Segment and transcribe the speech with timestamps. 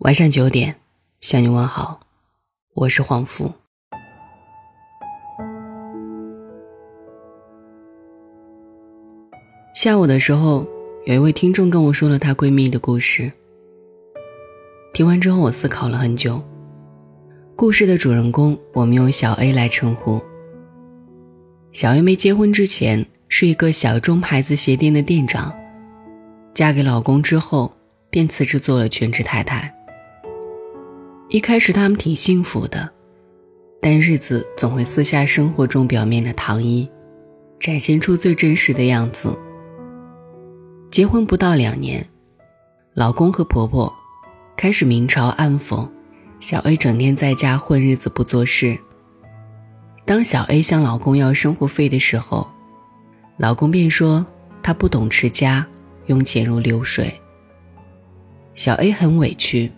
[0.00, 0.76] 晚上九点，
[1.20, 2.00] 向你问好，
[2.72, 3.52] 我是黄福。
[9.74, 10.66] 下午的时候，
[11.04, 13.30] 有一位听众跟我说了她闺蜜的故事。
[14.94, 16.42] 听完之后，我思考了很久。
[17.54, 20.18] 故事的主人公，我们用小 A 来称呼。
[21.72, 25.54] 小 A 没结婚之前是一个小众牌子鞋店的店长，
[26.54, 27.70] 嫁给老公之后，
[28.08, 29.76] 便辞职做了全职太太。
[31.32, 32.90] 一开始他们挺幸福的，
[33.80, 36.90] 但日子总会撕下生活中表面的糖衣，
[37.60, 39.32] 展现出最真实的样子。
[40.90, 42.04] 结婚不到两年，
[42.94, 43.94] 老公和婆婆
[44.56, 45.88] 开始明嘲暗讽，
[46.40, 48.76] 小 A 整天在家混日子不做事。
[50.04, 52.50] 当小 A 向老公要生活费的时候，
[53.36, 54.26] 老公便说
[54.64, 55.64] 他不懂持家，
[56.06, 57.20] 用钱如流水。
[58.56, 59.70] 小 A 很委屈。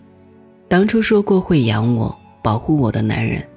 [0.73, 3.47] 当初说过会养我、保护我的男人，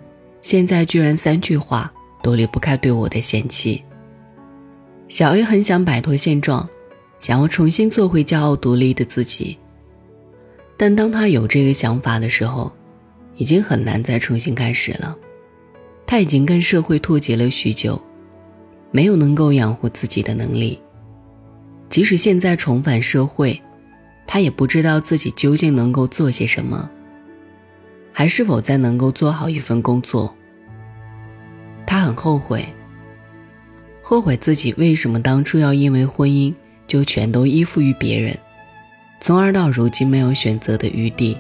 [0.43, 1.91] 现在居然三句话
[2.23, 3.83] 都离不开对我的嫌弃。
[5.09, 6.69] 小 A 很想摆脱现状，
[7.19, 9.57] 想要重新做回骄傲独立的自己。
[10.77, 12.71] 但当他有这个想法的时候，
[13.37, 15.17] 已经很难再重新开始了。
[16.07, 17.99] 他已经跟社会脱节了许久，
[18.91, 20.79] 没有能够养活自己的能力。
[21.89, 23.59] 即使现在重返社会，
[24.27, 26.91] 他也不知道自己究竟能够做些什么。
[28.19, 30.35] 还是否再能够做好一份工作？
[31.87, 32.65] 他很后悔，
[34.01, 36.55] 后悔自己为什么当初要因为婚姻
[36.87, 38.35] 就全都依附于别人，
[39.21, 41.37] 从而到如今没有选择的余地。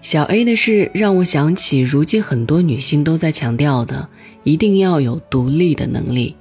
[0.00, 4.08] 小 A 的事让我想起，如今很多女性都在强调的，
[4.42, 6.34] 一定要有独立的能力，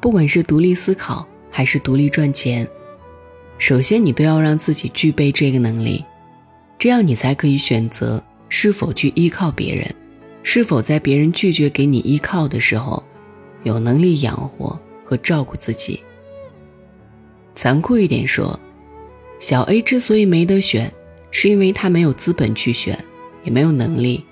[0.00, 2.68] 不管是独立思考还是独立赚钱，
[3.58, 6.04] 首先你都要让自己具备这个能力。
[6.80, 9.94] 这样你才可以选择是否去依靠别人，
[10.42, 13.04] 是否在别人拒绝给你依靠的时候，
[13.64, 16.00] 有能力养活和照顾自己。
[17.54, 18.58] 残酷一点说，
[19.38, 20.90] 小 A 之所以没得选，
[21.30, 22.98] 是因为他没有资本去选，
[23.44, 24.24] 也没有能力。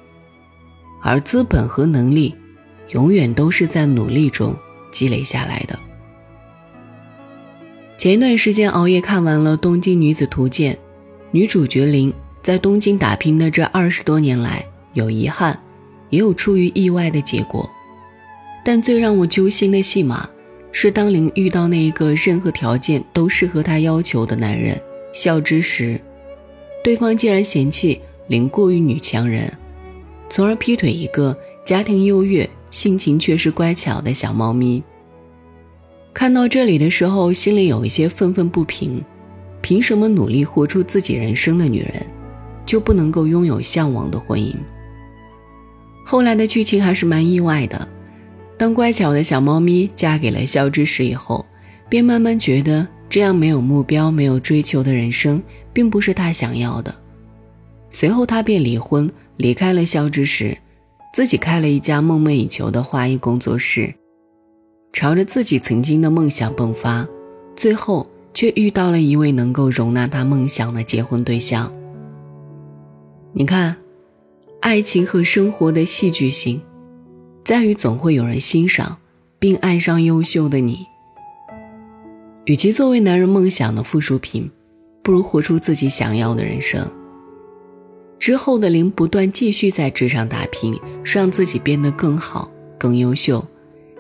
[1.03, 2.35] 而资本和能力，
[2.93, 4.57] 永远都是在努力中
[4.91, 5.79] 积累下来的。
[7.99, 10.73] 前一段时间熬夜看完了《东京女子图鉴》，
[11.31, 12.11] 女主角林。
[12.49, 14.65] 在东京打拼的这二十多年来，
[14.95, 15.61] 有遗憾，
[16.09, 17.69] 也有出于意外的结果。
[18.65, 20.27] 但最让我揪心的戏码，
[20.73, 24.81] 是当林遇到那一个任何条件都适合她要求的男人
[25.13, 26.01] 孝之时，
[26.83, 29.53] 对方竟然嫌弃林过于女强人，
[30.31, 34.83] 从而劈腿一个家庭优越、性情却是乖巧的小猫咪。
[36.15, 39.05] 看到这里的时候，心里有一些愤愤不平：
[39.61, 42.07] 凭什么努力活出自己人生的女人？
[42.69, 44.55] 就不能够拥有向往的婚姻。
[46.05, 47.89] 后来的剧情还是蛮意外的，
[48.59, 51.47] 当乖巧的小猫咪嫁给了肖之时以后，
[51.89, 55.43] 便慢慢觉得这样没有目标、没有追求的人生，
[55.73, 56.95] 并不是他想要的。
[57.89, 60.57] 随后他便离婚，离开了肖之时，
[61.15, 63.95] 自己开了一家梦寐以求的花艺工作室，
[64.93, 67.09] 朝着自己曾经的梦想迸发，
[67.57, 71.73] 最后却遇到了一位能够容纳他梦想的结婚对象。
[73.39, 73.77] 你看，
[74.59, 76.61] 爱情和生活的戏剧性，
[77.45, 78.99] 在于总会有人欣赏
[79.39, 80.85] 并爱上优秀的你。
[82.47, 84.51] 与其作为男人梦想的附属品，
[85.05, 86.85] 不如活出自己想要的人生。
[88.19, 93.47] 之后的林不断继续在职场打拼，让自己变得更好、更优秀。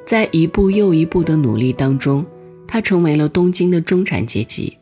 [0.05, 2.27] 在一步又一步的努力当中，
[2.67, 4.77] 他成为了东京的中产阶级。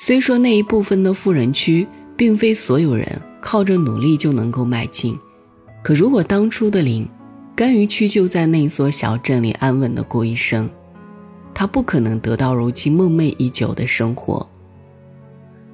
[0.00, 3.20] 虽说那一部分的富人区，并非所有人。
[3.44, 5.18] 靠着努力就能够迈进，
[5.82, 7.06] 可如果当初的林
[7.54, 10.68] 甘于屈就在那所小镇里安稳的过一生，
[11.52, 14.48] 他不可能得到如今梦寐已久的生活，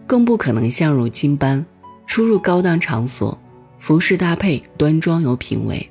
[0.04, 1.64] 更不可能像如今般
[2.06, 3.39] 出入高档场所，
[3.78, 5.89] 服饰搭配端庄有品味。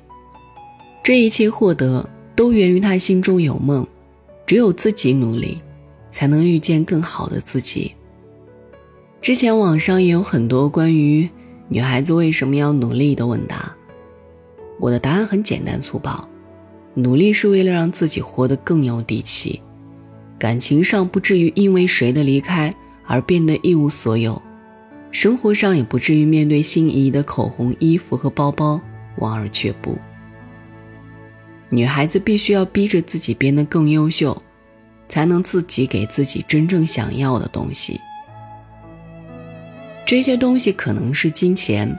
[1.02, 2.06] 这一切获得
[2.36, 3.86] 都源于他心中有梦，
[4.46, 5.58] 只有自己努力，
[6.10, 7.92] 才能遇见更好的自己。
[9.22, 11.26] 之前网上也有很多关于。
[11.72, 13.72] 女孩子为什么要努力的问答？
[14.80, 16.28] 我的答案很简单粗暴：
[16.94, 19.60] 努力是为了让自己活得更有底气，
[20.36, 22.74] 感情上不至于因为谁的离开
[23.06, 24.42] 而变得一无所有，
[25.12, 28.80] 生活上也不至于面对心仪的口红、衣服和包包
[29.18, 29.96] 望而却步。
[31.68, 34.36] 女孩子必须要逼着自己变得更优秀，
[35.08, 38.00] 才能自己给自己真正想要的东西。
[40.10, 41.96] 这些东西可能是金钱，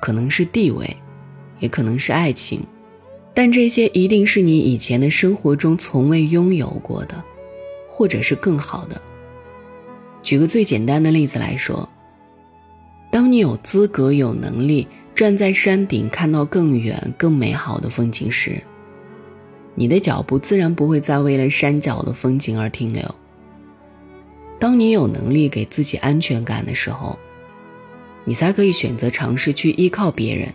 [0.00, 0.96] 可能是地位，
[1.58, 2.62] 也可能是爱情，
[3.34, 7.22] 但这些一定是你以前的生活中从未拥有过的，
[7.86, 8.98] 或者是更好的。
[10.22, 11.86] 举个最简单的例子来说，
[13.12, 18.58] 当你有资格、有能力站在山顶看到更远、更美好的风景时，
[19.74, 23.04] 你的脚步自然不会再为了山脚的风景而停留。
[24.58, 27.18] 当你有能力给自己安全感的时候，
[28.30, 30.54] 你才可以选择尝试去依靠别人。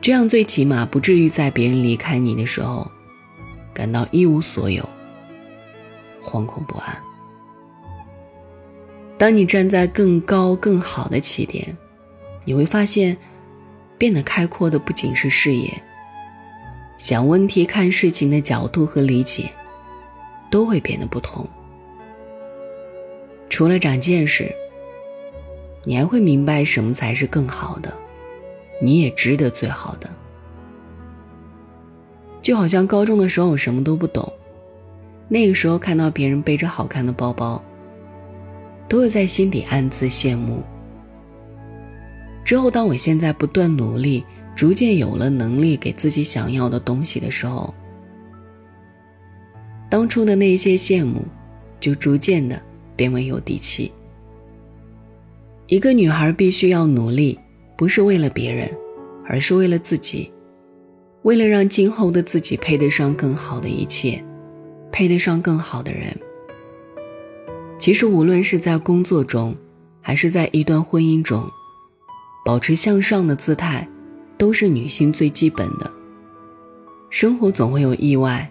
[0.00, 2.90] 这样最起码不至于在别人离开你的时候，
[3.74, 4.88] 感到一无所有、
[6.22, 6.98] 惶恐不安。
[9.18, 11.76] 当你站在更高更好的起点，
[12.46, 13.14] 你会发现，
[13.98, 15.70] 变得开阔的不仅是视野，
[16.96, 19.50] 想问题、看事情的角度和理解，
[20.50, 21.46] 都会变得不同。
[23.50, 24.50] 除了长见识，
[25.86, 27.90] 你还会明白什么才是更好的，
[28.82, 30.10] 你也值得最好的。
[32.42, 34.30] 就好像高中的时候我什么都不懂，
[35.28, 37.64] 那个时候看到别人背着好看的包包。
[38.88, 40.62] 都会在心底暗自羡慕。
[42.44, 44.24] 之后，当我现在不断努力，
[44.54, 47.74] 逐渐有了能力给自己想要的东西的时候，
[49.90, 51.24] 当初的那些羡慕，
[51.80, 52.62] 就逐渐的
[52.94, 53.90] 变为有底气。
[55.68, 57.36] 一个女孩必须要努力，
[57.76, 58.70] 不是为了别人，
[59.24, 60.32] 而是为了自己，
[61.22, 64.24] 为了让今后的自己配得上更好的一切，
[64.92, 66.16] 配得上更好的人。
[67.78, 69.56] 其实，无论是在工作中，
[70.00, 71.44] 还是在一段婚姻中，
[72.44, 73.88] 保持向上的姿态，
[74.38, 75.90] 都是女性最基本的。
[77.10, 78.48] 生活总会有意外，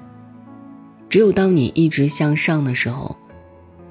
[1.07, 3.15] 只有当你一直向上的时候，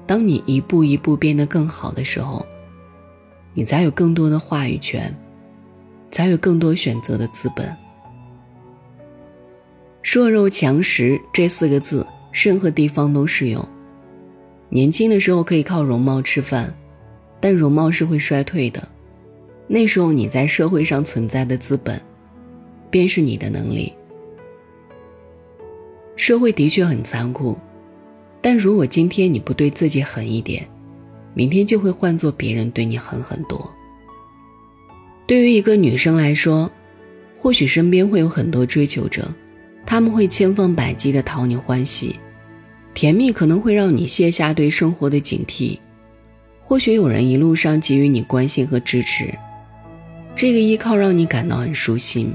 [0.05, 2.45] 当你一步一步变得更好的时候，
[3.55, 5.11] 你才有更多的话语权，
[6.11, 7.75] 才有更多选择的资本。
[10.03, 13.65] 弱肉强食这四个字，任何地方都适用。
[14.69, 16.73] 年轻的时候可以靠容貌吃饭，
[17.39, 18.87] 但容貌是会衰退的。
[19.67, 21.99] 那时候你在社会上存在的资本，
[22.89, 23.93] 便是你的能力。
[26.17, 27.57] 社会的确很残酷，
[28.41, 30.67] 但如果今天你不对自己狠一点，
[31.35, 33.71] 明天就会换做别人对你狠很多。
[35.27, 36.71] 对于一个女生来说，
[37.35, 39.27] 或许身边会有很多追求者，
[39.85, 42.15] 他们会千方百计的讨你欢喜。
[42.93, 45.77] 甜蜜可能会让你卸下对生活的警惕，
[46.61, 49.29] 或许有人一路上给予你关心和支持，
[50.33, 52.33] 这个依靠让你感到很舒心。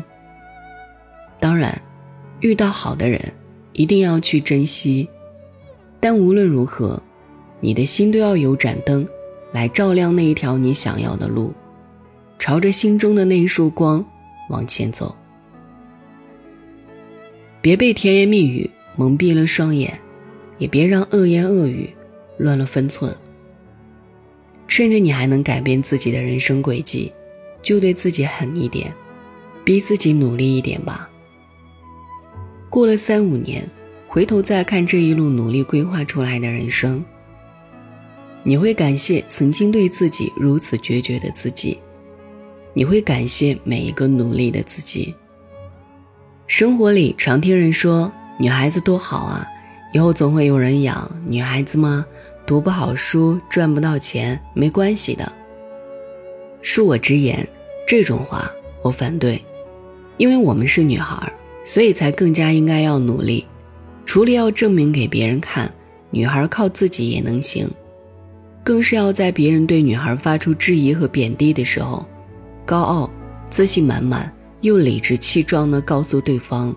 [1.38, 1.80] 当然，
[2.40, 3.18] 遇到好的人
[3.72, 5.08] 一定要去珍惜，
[5.98, 7.02] 但无论如何，
[7.60, 9.06] 你的心都要有盏灯
[9.52, 11.52] 来照亮那一条你想要的路，
[12.38, 14.04] 朝着心中的那一束光
[14.48, 15.14] 往前走。
[17.60, 19.98] 别被甜言蜜语蒙蔽了双眼。
[20.60, 21.88] 也别让恶言恶语
[22.36, 23.16] 乱了分寸。
[24.68, 27.10] 趁着你还能改变自己的人生轨迹，
[27.62, 28.92] 就对自己狠一点，
[29.64, 31.08] 逼自己努力一点吧。
[32.68, 33.66] 过了三五年，
[34.06, 37.02] 回头再看这一路努力规划出来的人生，
[38.42, 41.78] 你会感谢曾经对自己如此决绝的自己，
[42.72, 45.14] 你会感谢每一个努力的自己。
[46.46, 49.46] 生活里常听人说，女孩子多好啊。
[49.92, 52.06] 以后总会有人养女孩子吗？
[52.46, 55.32] 读不好书，赚不到钱，没关系的。
[56.62, 57.46] 恕我直言，
[57.86, 58.48] 这种话
[58.82, 59.44] 我反对，
[60.16, 61.32] 因为我们是女孩，
[61.64, 63.46] 所以才更加应该要努力。
[64.04, 65.72] 除了要证明给别人看，
[66.10, 67.68] 女孩靠自己也能行，
[68.62, 72.06] 更是要在别人对女孩发出质疑和贬低的时候，
[72.64, 73.10] 高傲、
[73.50, 76.74] 自信满满又理直气壮地告诉对方：“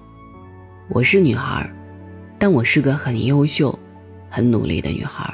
[0.89, 1.69] 我是女孩。”
[2.39, 3.77] 但我是个很优秀、
[4.29, 5.33] 很努力的女孩。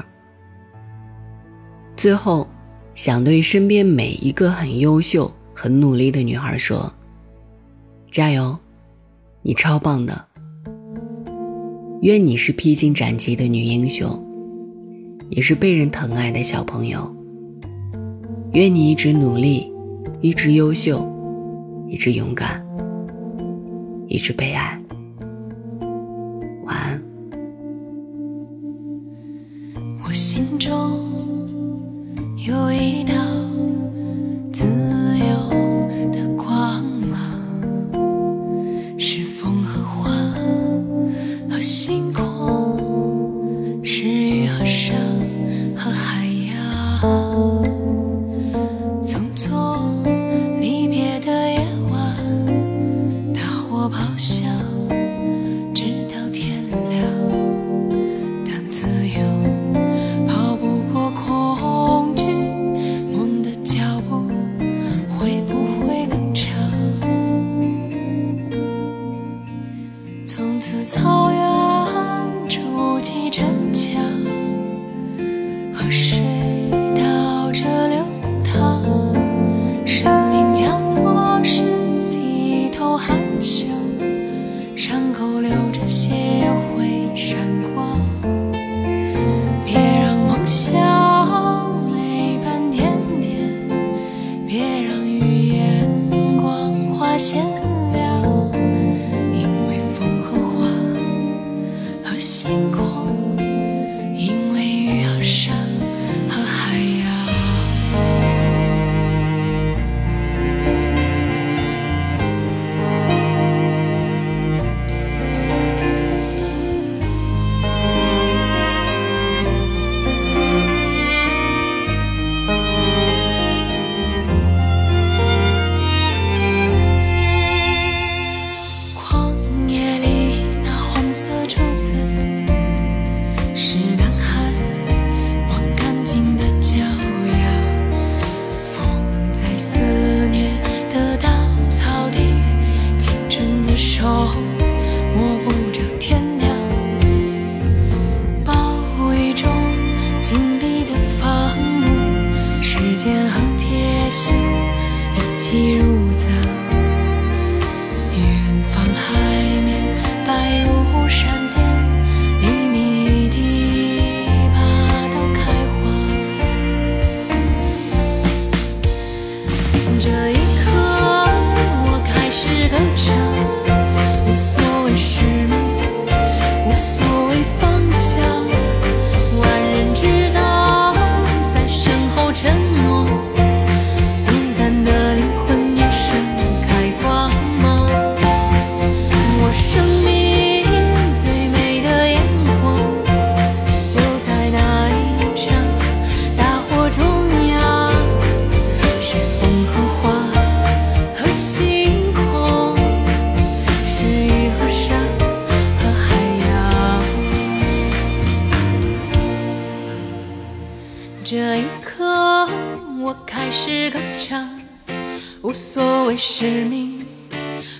[1.95, 2.47] 最后，
[2.93, 6.93] 想对身边每一个很优秀、很努力的女孩说：
[8.11, 8.55] 加油，
[9.41, 10.23] 你超棒的！
[12.03, 14.23] 愿你是披荆斩棘的女英雄，
[15.29, 17.15] 也是被人疼爱的小朋友。
[18.53, 19.71] 愿你一直努力，
[20.21, 21.07] 一直优秀，
[21.88, 22.65] 一直勇敢，
[24.07, 24.79] 一直被爱。
[26.65, 27.01] 晚安
[30.03, 30.71] 我心中
[32.38, 33.13] 有一道
[34.51, 35.50] 自由
[36.12, 37.19] 的光芒，
[38.98, 40.09] 是风和花
[41.50, 41.98] 和星
[70.69, 71.28] 从此草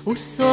[0.10, 0.49] 无所